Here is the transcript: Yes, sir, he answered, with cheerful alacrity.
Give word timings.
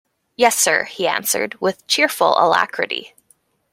Yes, 0.35 0.57
sir, 0.57 0.85
he 0.85 1.07
answered, 1.07 1.57
with 1.61 1.85
cheerful 1.85 2.35
alacrity. 2.39 3.13